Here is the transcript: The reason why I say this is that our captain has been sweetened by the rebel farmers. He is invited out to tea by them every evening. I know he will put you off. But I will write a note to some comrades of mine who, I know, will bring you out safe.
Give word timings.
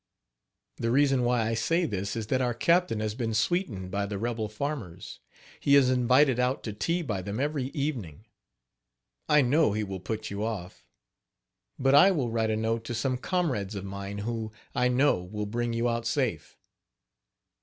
The 0.77 0.89
reason 0.89 1.23
why 1.23 1.47
I 1.47 1.53
say 1.53 1.85
this 1.85 2.15
is 2.15 2.25
that 2.33 2.41
our 2.41 2.55
captain 2.55 2.99
has 3.01 3.13
been 3.13 3.35
sweetened 3.35 3.91
by 3.91 4.07
the 4.07 4.17
rebel 4.17 4.49
farmers. 4.49 5.19
He 5.59 5.75
is 5.75 5.91
invited 5.91 6.39
out 6.39 6.63
to 6.63 6.73
tea 6.73 7.03
by 7.03 7.21
them 7.21 7.39
every 7.39 7.65
evening. 7.65 8.25
I 9.29 9.43
know 9.43 9.73
he 9.73 9.83
will 9.83 9.99
put 9.99 10.31
you 10.31 10.43
off. 10.43 10.87
But 11.77 11.93
I 11.93 12.09
will 12.09 12.31
write 12.31 12.49
a 12.49 12.57
note 12.57 12.83
to 12.85 12.95
some 12.95 13.19
comrades 13.19 13.75
of 13.75 13.85
mine 13.85 14.17
who, 14.25 14.51
I 14.73 14.87
know, 14.87 15.21
will 15.23 15.45
bring 15.45 15.71
you 15.71 15.87
out 15.87 16.07
safe. 16.07 16.57